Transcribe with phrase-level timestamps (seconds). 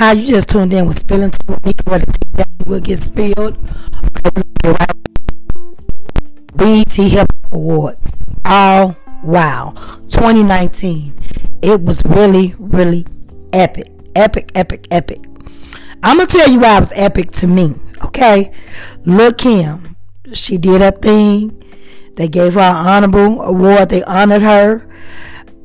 [0.00, 1.74] How you just tuned in with spilling tea me,
[2.64, 3.58] will get spilled.
[6.56, 8.14] BET Hip Awards.
[8.46, 9.74] Oh wow,
[10.08, 11.14] 2019.
[11.60, 13.04] It was really, really
[13.52, 15.22] epic, epic, epic, epic.
[16.02, 17.74] I'm gonna tell you why it was epic to me.
[18.02, 18.54] Okay,
[19.04, 19.96] Lil Kim,
[20.32, 21.62] she did her thing.
[22.16, 23.90] They gave her an honorable award.
[23.90, 24.90] They honored her.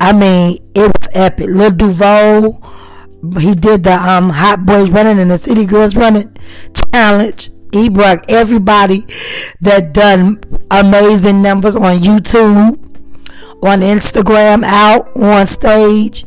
[0.02, 1.48] I mean, it was epic.
[1.48, 2.62] Lil Duval,
[3.40, 6.36] he did the um, Hot Boys Running and the City Girls Running
[6.94, 7.50] challenge.
[7.72, 9.06] He brought everybody
[9.62, 10.40] that done
[10.72, 12.78] amazing numbers on YouTube,
[13.64, 16.26] on Instagram, out on stage.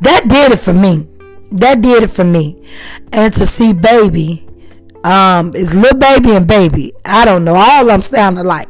[0.00, 1.08] That did it for me.
[1.50, 2.64] That did it for me.
[3.12, 4.46] And to see Baby,
[5.04, 6.92] um, it's Lil Baby and Baby.
[7.04, 7.54] I don't know.
[7.54, 8.68] All of them sound alike.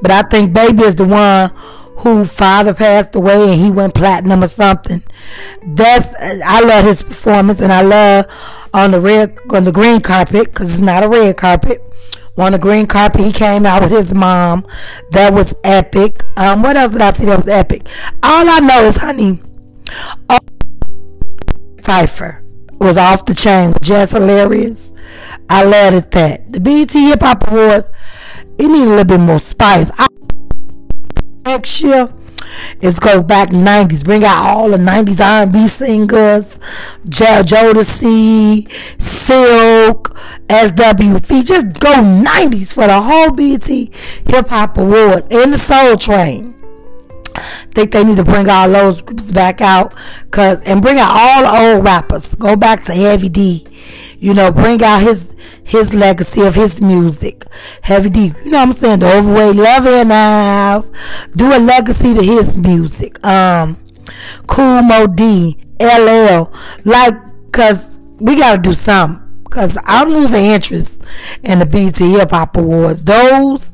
[0.00, 1.50] But I think Baby is the one
[1.98, 5.02] who father passed away and he went platinum or something.
[5.66, 8.26] That's I love his performance and I love
[8.72, 11.82] on the red on the green carpet because it's not a red carpet.
[12.38, 14.66] On the green carpet, he came out with his mom.
[15.12, 16.22] That was epic.
[16.36, 17.88] Um, what else did I see that was epic?
[18.22, 19.40] All I know is, honey,
[20.28, 20.38] oh,
[21.82, 22.44] Cypher
[22.78, 23.72] was off the chain.
[23.80, 24.92] Just hilarious.
[25.48, 26.52] I loved it that.
[26.52, 27.88] The BET Hip Hop Awards,
[28.58, 29.90] it need a little bit more spice.
[29.96, 30.06] I
[31.46, 32.12] next year
[32.80, 34.04] is go back 90s.
[34.04, 36.58] Bring out all the 90s R&B singers,
[37.08, 40.08] Joe Jodeci, Silk,
[40.48, 41.46] SWV.
[41.46, 46.55] Just go 90s for the whole BET Hip Hop Awards and the Soul Train.
[47.76, 49.94] Think they need to bring all those groups back out,
[50.30, 52.34] cause and bring out all the old rappers.
[52.36, 53.66] Go back to Heavy D,
[54.18, 55.30] you know, bring out his
[55.62, 57.44] his legacy of his music.
[57.82, 59.00] Heavy D, you know what I'm saying?
[59.00, 60.90] The overweight lover in the house.
[61.32, 63.22] Do a legacy to his music.
[63.22, 63.76] Um,
[64.46, 66.50] Kool Moe Dee, LL,
[66.86, 67.12] like,
[67.52, 69.22] cause we gotta do something.
[69.50, 71.02] Cause I'm losing interest
[71.42, 73.02] in the BET Hip Hop Awards.
[73.02, 73.70] Those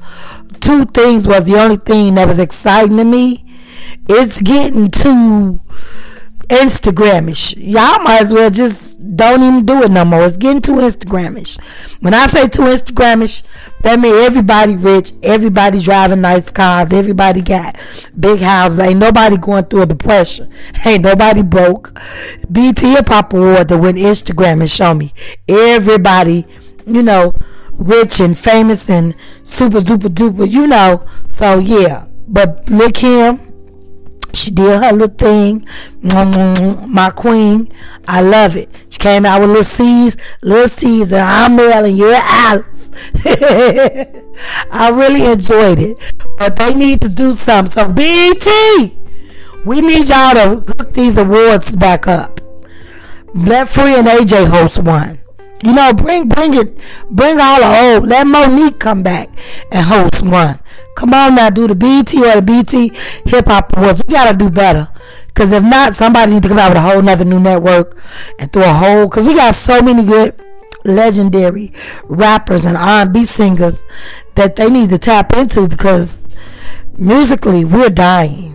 [0.59, 3.44] two things was the only thing that was exciting to me.
[4.08, 5.60] It's getting too
[6.48, 7.54] Instagramish.
[7.56, 10.25] Y'all might as well just don't even do it no more.
[10.25, 11.58] It's getting too Instagramish.
[12.00, 13.42] When I say too Instagramish,
[13.81, 17.76] that means everybody rich, everybody driving nice cars, everybody got
[18.19, 18.81] big houses.
[18.81, 20.52] Ain't nobody going through a depression.
[20.86, 21.94] Ain't nobody broke.
[22.50, 25.12] BET Hip Hop Award that went Instagram and show me
[25.48, 26.47] everybody,
[26.86, 27.32] you know,
[27.72, 31.06] rich and famous and super duper duper, you know.
[31.28, 33.51] So yeah, but Lil Kim
[34.34, 35.66] she did her little thing.
[36.03, 37.72] My queen.
[38.09, 38.69] I love it.
[38.91, 42.91] She came out with Lil' Cease, Lil' Cease, and I'm and you're Alice.
[44.70, 45.97] I really enjoyed it.
[46.38, 47.72] But they need to do something.
[47.72, 48.47] So BET,
[49.65, 52.41] we need y'all to hook these awards back up.
[53.34, 55.19] Let Free and AJ host one.
[55.64, 56.76] You know, bring bring it,
[57.09, 58.09] bring all the old.
[58.09, 59.28] Let Mo'Nique come back
[59.70, 60.59] and host one.
[60.97, 62.92] Come on now, do the BT or the BT
[63.26, 64.03] Hip Hop Awards.
[64.06, 64.88] We gotta do better.
[65.34, 67.98] Cause if not, somebody need to come out with a whole nother new network
[68.38, 69.08] and throw a whole.
[69.08, 70.38] Cause we got so many good,
[70.84, 71.72] legendary
[72.04, 73.82] rappers and R&B singers
[74.34, 76.19] that they need to tap into because
[76.98, 78.50] musically we're dying.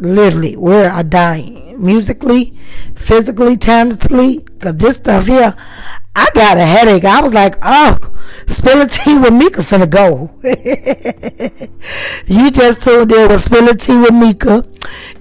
[0.00, 2.58] Literally, we're dying musically,
[2.96, 4.40] physically, tangibly.
[4.60, 5.54] Cause this stuff here,
[6.16, 7.04] I got a headache.
[7.04, 7.96] I was like, oh,
[8.46, 10.30] spilling tea with Mika finna go.
[12.26, 14.64] you just tuned in with spilling tea with Mika.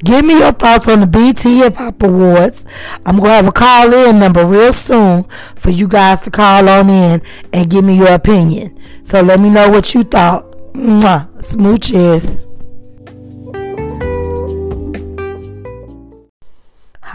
[0.04, 2.66] Give me your thoughts on the BT Hip Hop Awards.
[3.06, 5.24] I'm gonna have a call in number real soon
[5.56, 7.22] for you guys to call on in
[7.54, 8.78] and give me your opinion.
[9.04, 10.46] So let me know what you thought.
[10.74, 11.28] Mwah.
[11.42, 12.47] Smooches.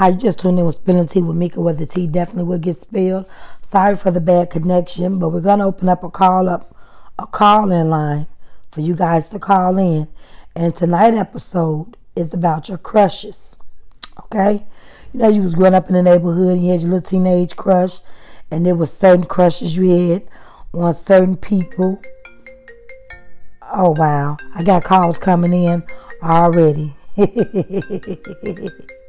[0.02, 2.58] Hi, you just tuned in with Spilling Tea with Mika, where the tea definitely will
[2.58, 3.24] get spilled.
[3.60, 6.74] Sorry for the bad connection, but we're gonna open up a call up
[7.20, 8.26] a call in line
[8.72, 10.08] for you guys to call in.
[10.56, 13.56] And tonight episode is about your crushes.
[14.25, 14.66] Okay?
[15.12, 17.55] You know you was growing up in the neighborhood and you had your little teenage
[17.55, 18.00] crush
[18.50, 20.25] and there was certain crushes you had
[20.75, 22.02] on certain people.
[23.72, 24.37] Oh wow.
[24.52, 25.84] I got calls coming in
[26.25, 26.96] already.